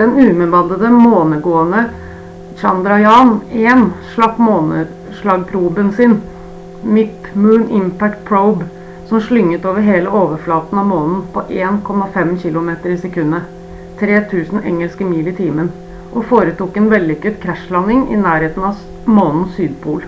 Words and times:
den 0.00 0.10
ubemannede 0.24 0.88
månegående 0.94 1.78
chandrayaan-1 2.62 3.84
slapp 4.10 4.42
måneslagproben 4.48 5.88
sin 6.00 6.12
mip- 6.96 7.30
moon 7.44 7.64
impact 7.80 8.20
probe 8.32 8.68
som 9.12 9.22
slynget 9.28 9.64
over 9.72 9.86
hele 9.88 10.12
overflaten 10.22 10.82
av 10.82 10.86
månen 10.90 11.22
på 11.38 11.46
1,5 11.70 12.36
kilometer 12.46 12.96
i 12.98 13.00
sekundet 13.06 13.78
3000 14.04 14.68
engelske 14.72 15.08
mil 15.14 15.32
i 15.34 15.34
timen 15.42 15.72
og 16.12 16.28
foretok 16.34 16.80
en 16.82 16.90
vellykket 16.96 17.40
krasjlanding 17.46 18.04
i 18.18 18.22
nærheten 18.26 18.70
av 18.72 18.84
månens 19.20 19.56
sydpol 19.60 20.04